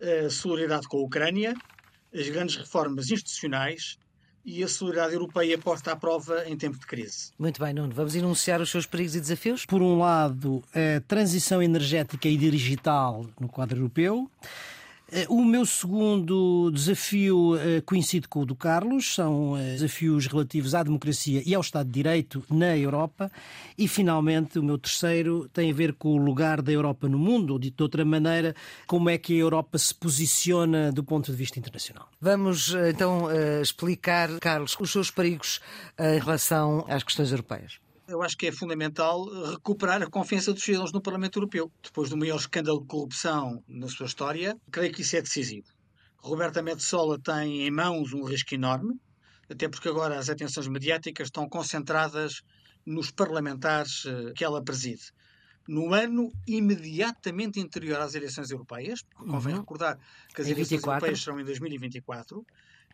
[0.00, 1.54] A solidariedade com a Ucrânia,
[2.14, 3.98] as grandes reformas institucionais
[4.44, 7.32] e a solidariedade europeia posta à prova em tempo de crise.
[7.38, 7.94] Muito bem, Nuno.
[7.94, 9.64] Vamos enunciar os seus perigos e desafios?
[9.64, 14.30] Por um lado, a transição energética e digital no quadro europeu.
[15.12, 20.74] Eh, o meu segundo desafio eh, coincide com o do Carlos, são eh, desafios relativos
[20.74, 23.30] à democracia e ao Estado de Direito na Europa.
[23.76, 27.52] E, finalmente, o meu terceiro tem a ver com o lugar da Europa no mundo,
[27.52, 28.54] ou dito de outra maneira,
[28.86, 32.08] como é que a Europa se posiciona do ponto de vista internacional.
[32.20, 33.28] Vamos então
[33.60, 35.60] explicar, Carlos, os seus perigos
[35.98, 40.92] em relação às questões europeias eu acho que é fundamental recuperar a confiança dos cidadãos
[40.92, 41.70] no Parlamento Europeu.
[41.82, 45.66] Depois do maior escândalo de corrupção na sua história, creio que isso é decisivo.
[46.18, 48.94] Roberta Metsola tem em mãos um risco enorme,
[49.50, 52.42] até porque agora as atenções mediáticas estão concentradas
[52.86, 55.04] nos parlamentares eh, que ela preside.
[55.66, 59.60] no ano imediatamente anterior às eleições europeias, porque convém Uhum.
[59.60, 59.98] recordar
[60.34, 60.90] que as Em eleições 24.
[60.90, 62.44] europeias serão em 2024,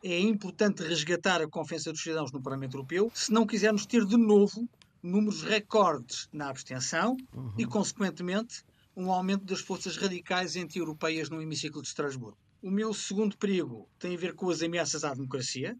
[0.02, 4.16] é importante resgatar a confiança dos cidadãos no Parlamento Europeu se não quisermos ter de
[4.16, 4.68] novo
[5.02, 7.16] números recordes na abstenção
[7.56, 8.62] e, consequentemente,
[8.96, 12.38] um aumento das forças radicais anti-europeias no hemiciclo de Estrasburgo.
[12.62, 15.76] O meu segundo perigo tem a ver com as ameaças à democracia.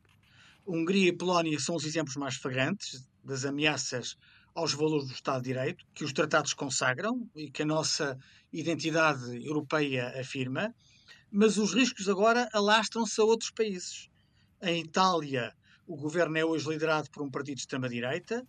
[0.66, 4.16] Hungria e Polónia são os exemplos mais flagrantes das ameaças
[4.54, 8.18] aos valores do Estado de Direito, que os tratados consagram e que a nossa
[8.52, 10.74] identidade europeia afirma,
[11.30, 14.09] mas os riscos agora alastram-se a outros países.
[14.61, 15.54] Em Itália,
[15.87, 18.46] o governo é hoje liderado por um partido de extrema-direita.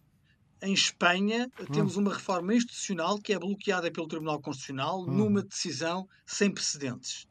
[0.61, 6.51] Em Espanha, temos uma reforma institucional que é bloqueada pelo Tribunal Constitucional numa decisão sem
[6.51, 7.27] precedentes.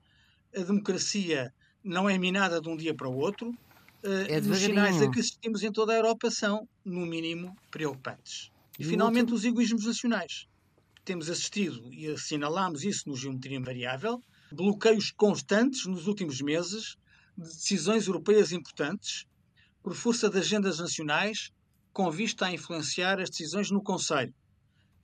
[0.56, 3.56] A democracia não é minada de um dia para o outro.
[4.02, 8.50] É Uh, os sinais a que assistimos em toda a Europa são, no mínimo, preocupantes.
[8.78, 10.48] E, finalmente, os egoísmos nacionais.
[11.04, 16.96] Temos assistido, e assinalámos isso no Geometria Variável, bloqueios constantes nos últimos meses
[17.36, 19.26] de decisões europeias importantes
[19.82, 21.52] por força de agendas nacionais
[21.92, 24.34] com vista a influenciar as decisões no Conselho.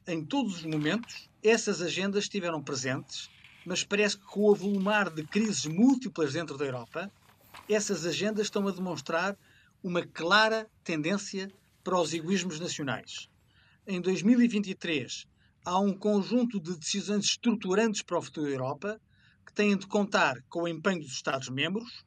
[0.06, 3.28] Em todos os momentos, essas agendas estiveram presentes,
[3.64, 7.10] mas parece que com o avolumar de crises múltiplas dentro da Europa,
[7.68, 9.36] essas agendas estão a demonstrar
[9.82, 11.50] uma clara tendência
[11.82, 13.28] para os egoísmos nacionais.
[13.86, 15.26] Em 2023,
[15.64, 19.00] há um conjunto de decisões estruturantes para o futuro da Europa
[19.44, 22.04] que têm de contar com o empenho dos Estados-membros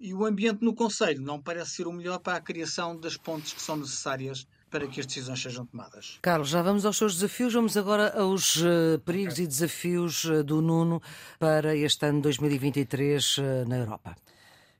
[0.00, 3.52] e o ambiente no Conselho não parece ser o melhor para a criação das pontes
[3.52, 6.18] que são necessárias para que as decisões sejam tomadas.
[6.20, 7.54] Carlos, já vamos aos seus desafios.
[7.54, 11.00] Vamos agora aos eh, perigos e desafios eh, do Nuno
[11.38, 14.14] para este ano 2023 eh, na Europa.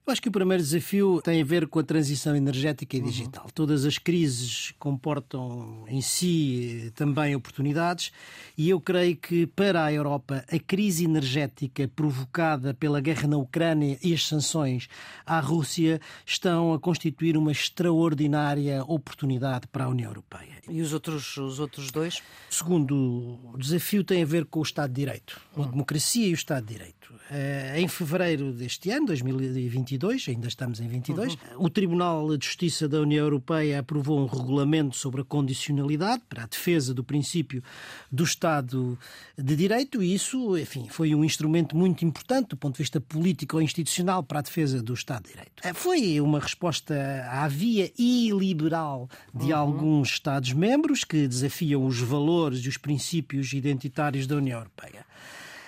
[0.09, 3.47] Eu acho que o primeiro desafio tem a ver com a transição energética e digital.
[3.55, 8.11] Todas as crises comportam em si eh, também oportunidades
[8.57, 13.99] e eu creio que para a Europa a crise energética provocada pela guerra na Ucrânia
[14.03, 14.89] e as sanções
[15.27, 20.57] à Rússia estão a constituir uma extraordinária oportunidade para a União Europeia.
[20.71, 22.23] E os outros, os outros dois?
[22.51, 26.35] O segundo desafio tem a ver com o Estado de Direito, a democracia e o
[26.35, 26.98] Estado de Direito.
[27.31, 33.01] Eh, Em fevereiro deste ano, 2022, ainda estamos em 22, o Tribunal de Justiça da
[33.01, 37.63] União Europeia aprovou um regulamento sobre a condicionalidade para a defesa do princípio
[38.11, 38.99] do Estado
[39.37, 43.57] de Direito e isso, enfim, foi um instrumento muito importante do ponto de vista político
[43.57, 45.53] ou institucional para a defesa do Estado de Direito.
[45.63, 46.95] Eh, Foi uma resposta
[47.31, 54.37] à via iliberal de alguns Estados-membros que desafiam os valores e os princípios identitários da
[54.37, 55.05] União Europeia.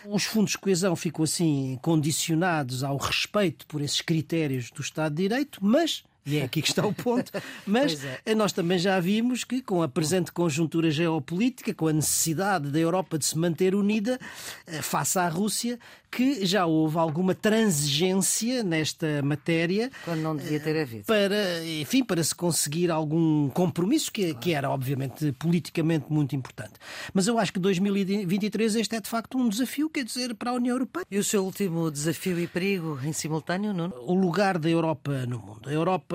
[0.07, 5.23] Os fundos de coesão ficam assim condicionados ao respeito por esses critérios do Estado de
[5.23, 6.03] Direito, mas.
[6.26, 7.30] E é aqui que está o ponto.
[7.66, 11.92] Mas Pois eh, nós também já vimos que, com a presente conjuntura geopolítica, com a
[11.92, 14.18] necessidade da Europa de se manter unida
[14.66, 15.78] eh, face à Rússia,
[16.11, 21.04] que já houve alguma transigência nesta matéria Quando não devia ter havido.
[21.04, 26.72] para, enfim, para se conseguir algum compromisso que, que era, obviamente, politicamente muito importante.
[27.14, 30.54] Mas eu acho que 2023 este é de facto um desafio, quer dizer, para a
[30.54, 31.06] União Europeia.
[31.11, 33.94] E o seu último desafio e perigo em simultâneo, Nuno?
[34.00, 35.68] O lugar da Europa no mundo.
[35.68, 36.10] A Europa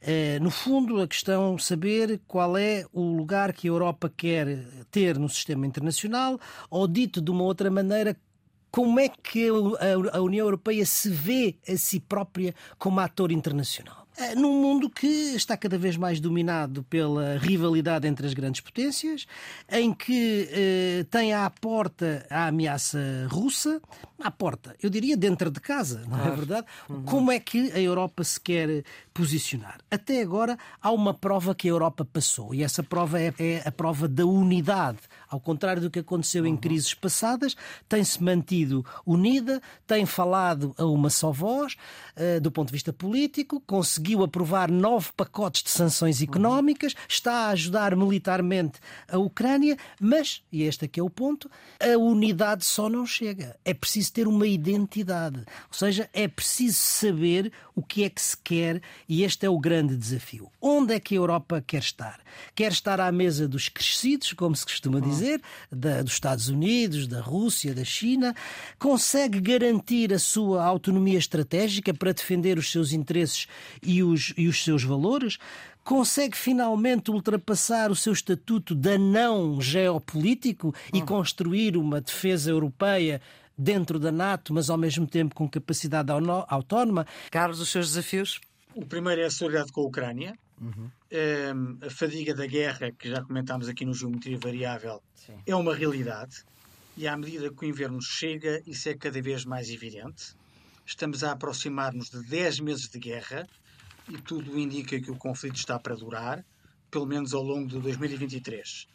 [0.00, 4.58] é, no fundo, a questão saber qual é o lugar que a Europa quer
[4.90, 8.16] ter no sistema internacional, ou dito de uma outra maneira,
[8.70, 9.48] como é que
[10.12, 13.99] a União Europeia se vê a si própria como ator internacional.
[14.20, 19.26] Eh, Num mundo que está cada vez mais dominado pela rivalidade entre as grandes potências,
[19.70, 22.98] em que eh, tem à porta a ameaça
[23.30, 23.80] russa,
[24.22, 26.66] à porta, eu diria dentro de casa, não é verdade?
[27.06, 29.78] Como é que a Europa se quer posicionar?
[29.90, 33.72] Até agora há uma prova que a Europa passou, e essa prova é, é a
[33.72, 34.98] prova da unidade.
[35.28, 37.56] Ao contrário do que aconteceu em crises passadas,
[37.88, 41.76] tem-se mantido unida, tem falado a uma só voz,
[42.16, 47.48] eh, do ponto de vista político, conseguiu aprovar nove pacotes de sanções económicas, está a
[47.50, 53.06] ajudar militarmente a Ucrânia, mas, e este aqui é o ponto, a unidade só não
[53.06, 53.56] chega.
[53.64, 55.38] É preciso ter uma identidade.
[55.38, 59.58] Ou seja, é preciso saber o que é que se quer e este é o
[59.58, 60.50] grande desafio.
[60.60, 62.20] Onde é que a Europa quer estar?
[62.54, 67.20] Quer estar à mesa dos crescidos, como se costuma dizer, da- dos Estados Unidos, da
[67.20, 68.34] Rússia, da China?
[68.78, 73.46] Consegue garantir a sua autonomia estratégica para defender os seus interesses
[73.82, 75.38] e os, e os seus valores?
[75.82, 83.20] Consegue finalmente ultrapassar o seu estatuto de não geopolítico e construir uma defesa europeia
[83.56, 86.10] dentro da NATO, mas ao mesmo tempo com capacidade
[86.48, 87.06] autónoma?
[87.30, 88.40] Carlos, os seus desafios?
[88.74, 90.38] O primeiro é a solidariedade com a Ucrânia.
[90.60, 90.90] Uhum.
[91.12, 95.34] Um, a fadiga da guerra, que já comentámos aqui no Geometria Variável, Sim.
[95.46, 96.44] é uma realidade.
[96.96, 100.34] E à medida que o inverno chega, isso é cada vez mais evidente.
[100.84, 103.46] Estamos a aproximar-nos de 10 meses de guerra
[104.10, 106.44] e tudo indica que o conflito está para durar,
[106.90, 108.88] pelo menos ao longo de 2023.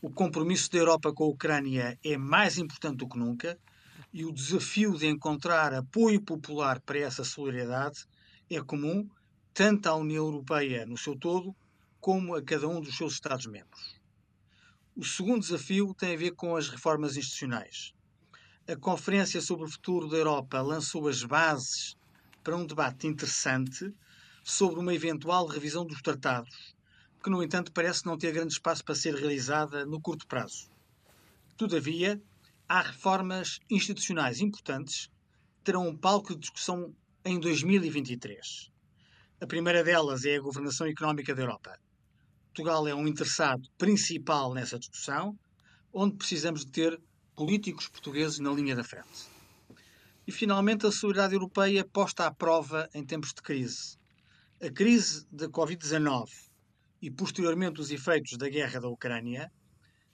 [0.00, 3.58] O compromisso da Europa com a Ucrânia é mais importante do que nunca
[4.12, 8.04] e o desafio de encontrar apoio popular para essa solidariedade
[8.48, 9.08] é comum
[9.52, 11.54] tanto à União Europeia no seu todo
[12.00, 14.00] como a cada um dos seus Estados-membros.
[14.94, 17.92] O segundo desafio tem a ver com as reformas institucionais.
[18.68, 21.96] A Conferência sobre o Futuro da Europa lançou as bases
[22.44, 23.92] para um debate interessante
[24.44, 26.74] sobre uma eventual revisão dos tratados,
[27.22, 30.68] que, no entanto, parece não ter grande espaço para ser realizada no curto prazo.
[31.56, 32.20] Todavia,
[32.68, 35.06] há reformas institucionais importantes
[35.58, 38.70] que terão um palco de discussão em 2023.
[39.40, 41.78] A primeira delas é a governação económica da Europa.
[42.46, 45.38] Portugal é um interessado principal nessa discussão,
[45.92, 47.00] onde precisamos de ter
[47.34, 49.30] políticos portugueses na linha da frente.
[50.26, 53.98] E, finalmente, a solidariedade europeia posta à prova em tempos de crise.
[54.64, 56.28] A crise da Covid-19
[57.02, 59.50] e, posteriormente, os efeitos da guerra da Ucrânia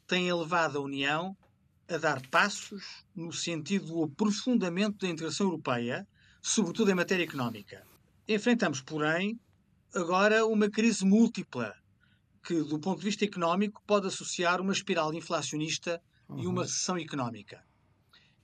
[0.06, 1.36] têm elevado a União
[1.86, 6.08] a dar passos no sentido do aprofundamento da integração europeia,
[6.40, 7.86] sobretudo em matéria económica.
[8.26, 9.38] Enfrentamos, porém,
[9.94, 11.74] agora uma crise múltipla
[12.42, 16.38] que, do ponto de vista económico, pode associar uma espiral inflacionista uhum.
[16.38, 17.62] e uma recessão económica.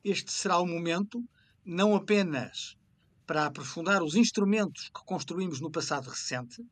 [0.04, 1.24] Este será o momento,
[1.64, 2.76] não apenas
[3.26, 6.64] para aprofundar os instrumentos que construímos no passado recente,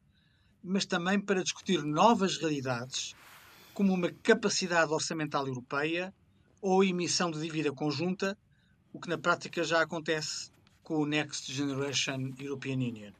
[0.62, 3.14] mas também para discutir novas realidades,
[3.74, 6.14] como uma capacidade orçamental europeia
[6.60, 8.36] ou emissão de dívida conjunta,
[8.92, 10.50] o que na prática já acontece
[10.82, 13.12] com o Next Generation European Union.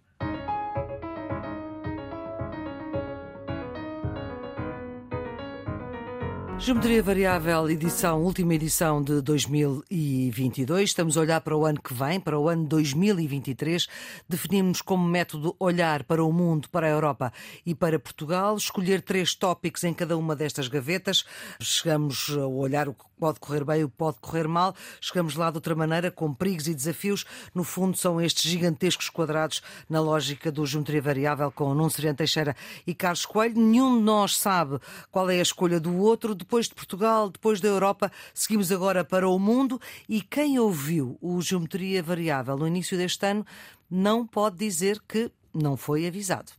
[6.65, 10.91] Geometria Variável, edição, última edição de 2022.
[10.91, 13.89] Estamos a olhar para o ano que vem, para o ano 2023.
[14.29, 17.33] Definimos como método olhar para o mundo, para a Europa
[17.67, 21.25] e para Portugal, escolher três tópicos em cada uma destas gavetas.
[21.61, 24.75] Chegamos a olhar o que pode correr bem o que pode correr mal.
[25.01, 27.25] Chegamos lá de outra maneira, com perigos e desafios.
[27.55, 32.57] No fundo, são estes gigantescos quadrados na lógica do Geometria Variável com Nuno Serena Teixeira
[32.85, 33.55] e Carlos Coelho.
[33.57, 34.81] Nenhum de nós sabe
[35.13, 39.27] qual é a escolha do outro depois de Portugal, depois da Europa, seguimos agora para
[39.27, 43.47] o mundo e quem ouviu o Geometria Variável no início deste ano
[43.91, 46.53] não pode dizer que não foi avisado.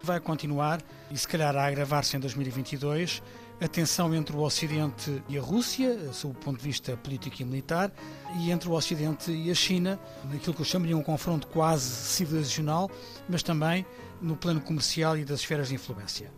[0.00, 0.80] Vai continuar
[1.10, 3.20] e se calhar a agravar-se em 2022
[3.60, 7.44] a tensão entre o Ocidente e a Rússia, sob o ponto de vista político e
[7.44, 7.90] militar,
[8.38, 9.98] e entre o Ocidente e a China,
[10.30, 12.88] naquilo que eu chamaria um confronto quase civilizacional,
[13.28, 13.84] mas também
[14.22, 16.30] no plano comercial e das esferas de influência.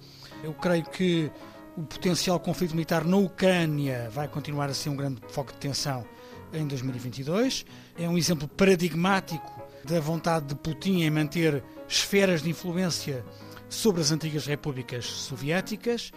[0.43, 1.31] Eu creio que
[1.79, 6.05] o potencial conflito militar na Ucrânia vai continuar a ser um grande foco de tensão
[6.53, 7.65] em 2022.
[7.97, 13.25] É um exemplo paradigmático da vontade de Putin em manter esferas de influência
[13.69, 16.11] sobre as antigas repúblicas soviéticas,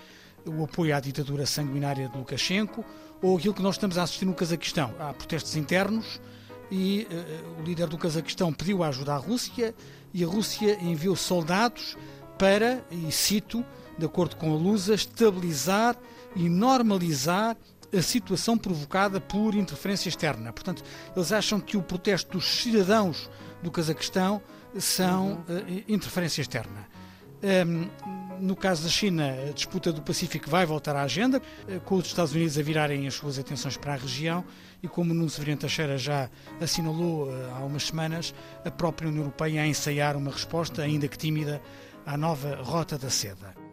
[0.48, 2.84] o apoio à ditadura sanguinária de Lukashenko,
[3.22, 4.96] ou aquilo que nós estamos a assistir no Cazaquistão.
[4.98, 6.20] Há protestos internos
[6.72, 9.76] e uh, o líder do Cazaquistão pediu ajuda à Rússia
[10.12, 11.96] e a Rússia enviou soldados
[12.40, 13.64] para, e cito,
[13.98, 15.96] de acordo com a Lusa, estabilizar
[16.36, 17.58] e normalizar
[17.94, 20.54] a situação provocada por interferência externa.
[20.54, 20.84] Portanto,
[21.16, 23.30] eles acham que o protesto dos cidadãos
[23.62, 24.42] do Cazaquistão
[24.78, 26.88] são uh, interferência externa.
[27.44, 27.90] Um,
[28.40, 32.08] no caso da China, a disputa do Pacífico vai voltar à agenda, eh, com os
[32.08, 34.44] Estados Unidos a virarem as suas atenções para a região
[34.82, 36.28] e, como Nuno Severino Teixeira já
[36.60, 38.34] assinalou uh, há umas semanas,
[38.66, 41.62] a própria União Europeia a ensaiar uma resposta, ainda que tímida,
[42.04, 43.71] à nova Rota da Seda.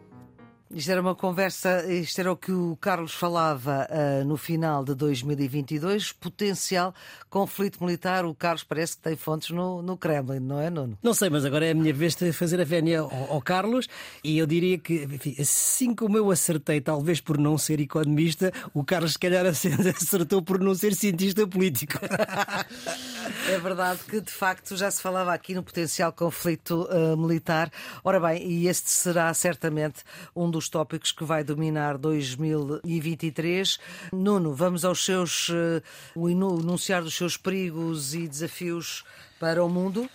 [0.71, 4.93] Isto era uma conversa, isto era o que o Carlos falava uh, no final de
[4.93, 6.93] 2022, potencial
[7.27, 8.23] conflito militar.
[8.23, 10.95] O Carlos parece que tem fontes no, no Kremlin, não é, Nuno?
[11.01, 13.87] Não sei, mas agora é a minha vez de fazer a vénia ao, ao Carlos
[14.23, 18.83] e eu diria que, enfim, assim como eu acertei, talvez por não ser economista, o
[18.83, 21.97] Carlos, se calhar, acertou por não ser cientista político.
[23.47, 27.71] é verdade que, de facto, já se falava aqui no potencial conflito uh, militar.
[28.03, 30.03] Ora bem, e este será certamente
[30.35, 33.79] um dos tópicos que vai dominar 2023.
[34.11, 35.81] Nuno, vamos aos seus eh,
[36.15, 39.03] o enunciar dos seus perigos e desafios
[39.39, 40.09] para o mundo.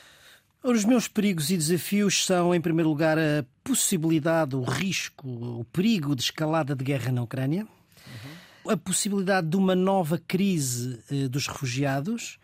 [0.62, 6.16] Os meus perigos e desafios são, em primeiro lugar, a possibilidade, o risco, o perigo
[6.16, 7.66] de escalada de guerra na Ucrânia,
[8.06, 8.70] uhum.
[8.70, 12.38] a possibilidade de uma nova crise eh, dos refugiados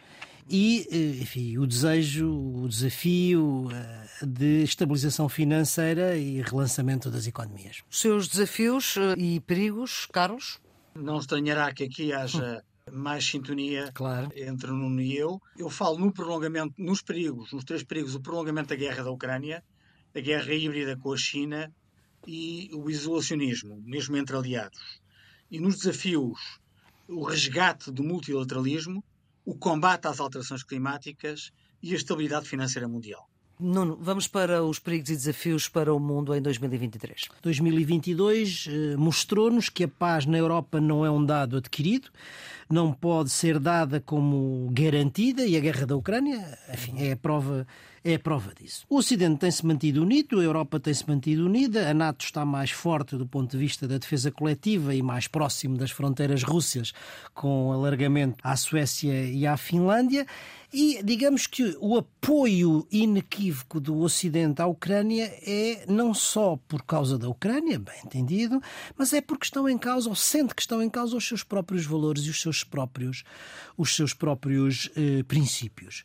[0.50, 7.82] e, eh, enfim, o desejo, o desafio eh, de estabilização financeira e relançamento das economias.
[7.88, 10.58] Os seus desafios eh, e perigos, Carlos?
[10.92, 14.28] Não estranhará que aqui haja mais sintonia claro.
[14.34, 15.40] entre o Nuno e eu.
[15.56, 19.62] Eu falo no prolongamento, nos perigos, nos três perigos, o prolongamento da guerra da Ucrânia,
[20.12, 21.72] a guerra híbrida com a China
[22.26, 25.00] e o isolacionismo, mesmo entre aliados.
[25.48, 26.58] E nos desafios,
[27.06, 29.04] o resgate do multilateralismo,
[29.50, 31.50] o combate às alterações climáticas
[31.82, 33.28] e a estabilidade financeira mundial.
[33.58, 37.28] Nuno, vamos para os perigos e desafios para o mundo em 2023.
[37.42, 42.10] 2022 eh, mostrou-nos que a paz na Europa não é um dado adquirido,
[42.70, 47.66] não pode ser dada como garantida e a guerra da Ucrânia, enfim, é a prova
[48.02, 48.84] é a prova disso.
[48.88, 53.16] O Ocidente tem-se mantido unido, a Europa tem-se mantido unida, a NATO está mais forte
[53.16, 56.92] do ponto de vista da defesa coletiva e mais próximo das fronteiras russas,
[57.34, 60.26] com alargamento à Suécia e à Finlândia.
[60.72, 67.18] E digamos que o apoio inequívoco do Ocidente à Ucrânia é não só por causa
[67.18, 68.62] da Ucrânia, bem entendido,
[68.96, 71.84] mas é porque estão em causa, ou sente que estão em causa os seus próprios
[71.84, 73.24] valores e os seus próprios,
[73.76, 76.04] os seus próprios eh, princípios.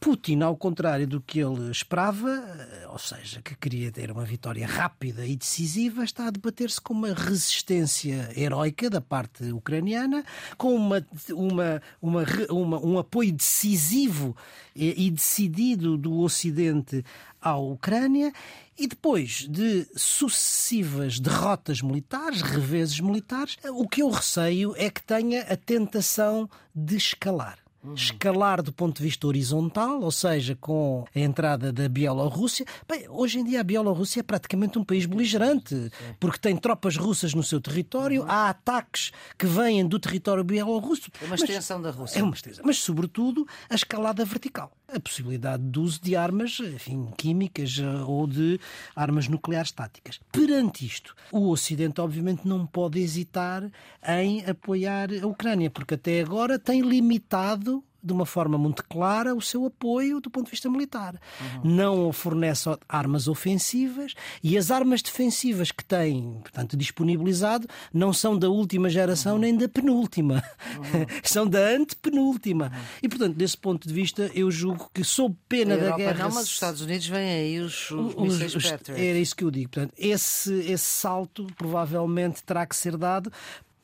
[0.00, 4.66] Putin, ao contrário do que ele esperava, eh, ou seja, que queria ter uma vitória
[4.66, 10.24] rápida e decisiva, está a debater-se com uma resistência heroica da parte ucraniana,
[10.56, 14.36] com uma, uma, uma, uma um apoio decisivo
[14.74, 17.04] e decidido do Ocidente
[17.40, 18.32] à Ucrânia
[18.78, 25.42] e depois de sucessivas derrotas militares, reveses militares, o que eu receio é que tenha
[25.42, 27.58] a tentação de escalar
[27.94, 32.64] escalar do ponto de vista horizontal, ou seja, com a entrada da Bielorrússia.
[32.88, 37.34] Bem, hoje em dia a Bielorrússia é praticamente um país beligerante, porque tem tropas russas
[37.34, 41.10] no seu território, há ataques que vêm do território bielorrusso.
[41.20, 42.18] É uma extensão da Rússia.
[42.18, 44.72] É uma extensão, mas sobretudo a escalada vertical.
[44.90, 48.58] A possibilidade de uso de armas enfim, químicas eh, ou de
[48.96, 50.18] armas nucleares táticas.
[50.32, 53.70] Perante isto, o Ocidente obviamente não pode hesitar
[54.02, 59.40] em apoiar a Ucrânia, porque até agora tem limitado de uma forma muito clara o
[59.40, 61.20] seu apoio do ponto de vista militar.
[61.40, 61.74] Uhum.
[61.74, 68.48] Não fornece armas ofensivas e as armas defensivas que tem, portanto, disponibilizado não são da
[68.48, 69.40] última geração uhum.
[69.40, 70.42] nem da penúltima.
[70.76, 71.06] Uhum.
[71.22, 72.66] são da antepenúltima.
[72.66, 72.82] Uhum.
[73.02, 76.24] E, portanto, desse ponto de vista, eu julgo que, sob pena da guerra.
[76.24, 79.50] Não, mas os Estados Unidos vêm aí os, os, os, os Era isso que eu
[79.50, 79.70] digo.
[79.70, 83.32] Portanto, esse, esse salto provavelmente terá que ser dado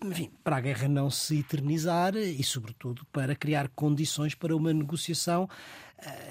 [0.05, 5.49] enfim, para a guerra não se eternizar e, sobretudo, para criar condições para uma negociação,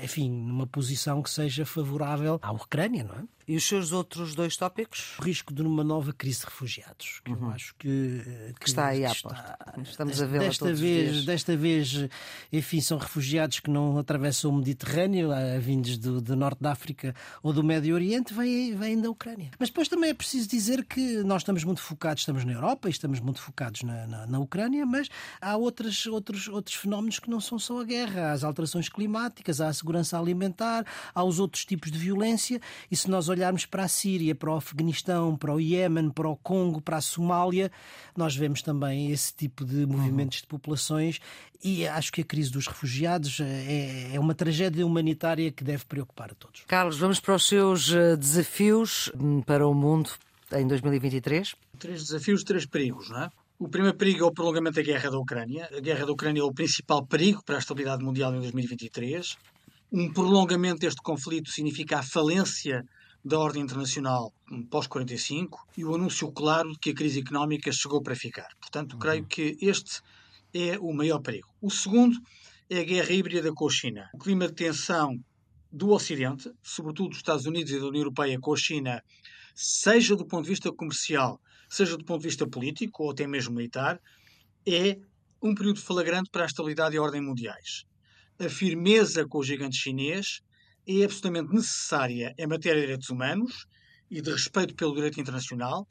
[0.02, 3.24] enfim, numa posição que seja favorável à Ucrânia, não é?
[3.48, 5.18] E os seus outros dois tópicos?
[5.20, 7.48] O risco de uma nova crise de refugiados, que uhum.
[7.48, 11.58] eu acho que, que, que está aí à está, Estamos a ver desta vez, Desta
[11.58, 12.08] vez,
[12.52, 17.52] enfim, são refugiados que não atravessam o Mediterrâneo, vindos do, do Norte da África ou
[17.52, 19.52] do Médio Oriente, vêm, vêm da Ucrânia.
[19.60, 22.92] Mas depois também é preciso dizer que nós estamos muito focados, estamos na Europa e
[22.92, 25.10] estamos muito focados na, na, na Ucrânia, mas
[25.42, 28.30] há outros, outros, outros fenómenos que não são só a guerra.
[28.30, 32.96] Há as alterações climáticas, há a segurança alimentar, há os outros tipos de violência, e
[32.96, 36.82] se nós olharmos para a Síria, para o Afeganistão, para o Iémen, para o Congo,
[36.82, 37.72] para a Somália,
[38.16, 40.42] nós vemos também esse tipo de movimentos uhum.
[40.42, 41.20] de populações
[41.64, 46.32] e acho que a crise dos refugiados é, é uma tragédia humanitária que deve preocupar
[46.32, 46.64] a todos.
[46.68, 50.10] Carlos, vamos para os seus eh, desafios hum, para o mundo
[50.52, 51.56] em 2023?
[51.80, 53.30] Três desafios, três perigos, não é?
[53.64, 55.70] O primeiro perigo é o prolongamento da guerra da Ucrânia.
[55.72, 59.38] A guerra da Ucrânia é o principal perigo para a estabilidade mundial em 2023.
[59.90, 62.84] Um prolongamento deste conflito significa a falência
[63.24, 64.34] da ordem internacional
[64.70, 68.50] pós-45 e o anúncio claro de que a crise económica chegou para ficar.
[68.60, 69.30] Portanto, creio uhum.
[69.30, 70.02] que este
[70.54, 71.48] é o maior perigo.
[71.62, 72.20] O segundo
[72.70, 74.10] é a guerra híbrida com a China.
[74.14, 75.18] O clima de tensão
[75.72, 79.02] do Ocidente, sobretudo dos Estados Unidos e da União Europeia com a China,
[79.56, 81.40] seja do ponto de vista comercial,
[81.74, 84.00] seja do ponto de vista político ou até mesmo militar,
[84.66, 84.98] é
[85.42, 87.84] um período flagrante para a estabilidade e a ordem mundiais.
[88.40, 90.42] A firmeza com o gigante chinês
[90.88, 93.66] é absolutamente necessária em matéria de direitos humanos
[94.10, 95.88] e de respeito pelo direito internacional,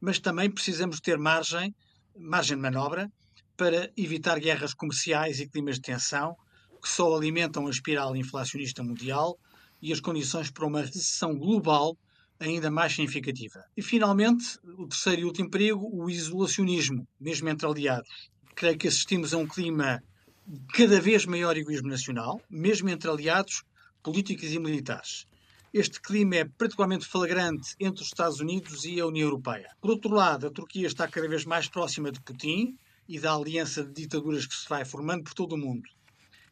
[0.00, 1.74] mas também precisamos ter margem,
[2.16, 3.10] margem de manobra
[3.56, 6.34] para evitar guerras comerciais e climas de tensão
[6.80, 9.38] que só alimentam a espiral inflacionista mundial
[9.82, 11.98] e as condições para uma recessão global
[12.40, 13.64] ainda mais significativa.
[13.76, 18.30] E, finalmente, o terceiro e último perigo, o isolacionismo, mesmo entre aliados.
[18.54, 20.02] Creio que assistimos a um clima
[20.46, 23.64] de cada vez maior egoísmo nacional, mesmo entre aliados
[24.02, 25.26] políticos e militares.
[25.72, 29.70] Este clima é particularmente flagrante entre os Estados Unidos e a União Europeia.
[29.80, 33.84] Por outro lado, a Turquia está cada vez mais próxima de Putin e da aliança
[33.84, 35.88] de ditaduras que se vai formando por todo o mundo.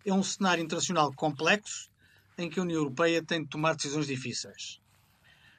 [0.05, 1.91] é um cenário internacional complexo
[2.39, 4.81] em que a União Europeia tem de tomar decisões difíceis.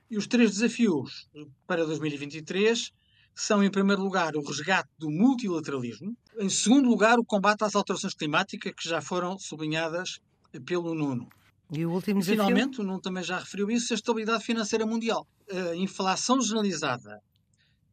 [0.10, 1.28] E os três desafios
[1.66, 2.92] para 2023
[3.36, 8.14] são, em primeiro lugar, o resgate do multilateralismo, em segundo lugar, o combate às alterações
[8.14, 10.20] climáticas, que já foram sublinhadas
[10.66, 11.28] pelo Nuno.
[11.72, 12.44] E o último desafio?
[12.44, 15.28] Finalmente, o Nuno também já referiu isso, a estabilidade financeira mundial.
[15.52, 17.22] A inflação generalizada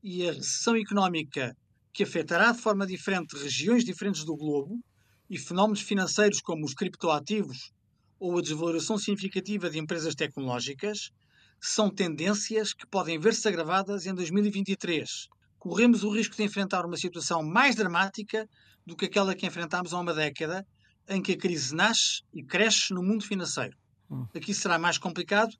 [0.02, 1.56] e a recessão económica
[1.92, 4.78] que afetará de forma diferente regiões diferentes do globo
[5.28, 7.72] e fenómenos financeiros como os criptoativos
[8.18, 11.10] ou a desvalorização significativa de empresas tecnológicas
[11.66, 15.28] são tendências que podem ver-se agravadas em 2023.
[15.58, 18.48] Corremos o risco de enfrentar uma situação mais dramática
[18.86, 20.66] do que aquela que enfrentámos há uma década,
[21.08, 23.76] em que a crise nasce e cresce no mundo financeiro.
[24.10, 24.26] Hum.
[24.34, 25.52] Aqui será mais complicado,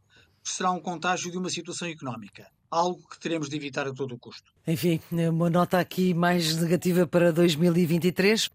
[0.43, 4.17] porque será um contágio de uma situação económica algo que teremos de evitar a todo
[4.17, 4.53] o custo.
[4.67, 5.01] Enfim,
[5.31, 8.51] uma nota aqui mais negativa para 2023.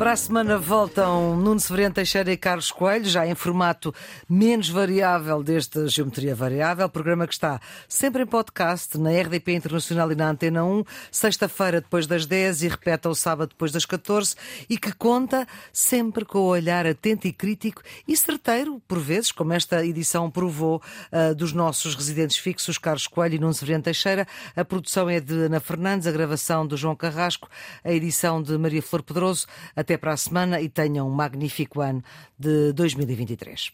[0.00, 3.94] Para a semana voltam Nuno Severino Teixeira e Carlos Coelho, já em formato
[4.26, 10.14] menos variável deste Geometria Variável, programa que está sempre em podcast, na RDP Internacional e
[10.14, 14.36] na Antena 1, sexta-feira depois das 10 e repete ao sábado depois das 14,
[14.70, 19.52] e que conta sempre com o olhar atento e crítico e certeiro, por vezes, como
[19.52, 20.82] esta edição provou,
[21.12, 24.26] uh, dos nossos residentes fixos, Carlos Coelho e Nuno Severino Teixeira.
[24.56, 27.50] A produção é de Ana Fernandes, a gravação do João Carrasco,
[27.84, 29.46] a edição de Maria Flor Pedroso.
[29.90, 32.00] Até para a semana e tenham um magnífico ano
[32.38, 33.72] de 2023.